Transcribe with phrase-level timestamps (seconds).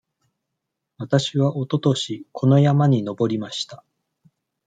[0.97, 3.83] わたしはおととしこの山に登りました。